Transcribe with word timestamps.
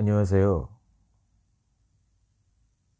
안녕하세요. 0.00 0.79